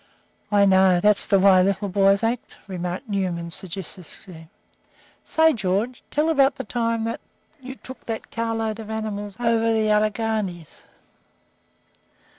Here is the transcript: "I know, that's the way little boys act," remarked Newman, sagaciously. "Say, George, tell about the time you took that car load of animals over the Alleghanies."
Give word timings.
"I 0.51 0.65
know, 0.65 0.99
that's 0.99 1.27
the 1.27 1.39
way 1.39 1.61
little 1.61 1.87
boys 1.87 2.23
act," 2.23 2.57
remarked 2.67 3.07
Newman, 3.07 3.51
sagaciously. 3.51 4.49
"Say, 5.23 5.53
George, 5.53 6.01
tell 6.09 6.29
about 6.29 6.55
the 6.55 6.63
time 6.63 7.07
you 7.61 7.75
took 7.75 8.07
that 8.07 8.31
car 8.31 8.55
load 8.55 8.79
of 8.79 8.89
animals 8.89 9.37
over 9.39 9.71
the 9.71 9.91
Alleghanies." 9.91 10.85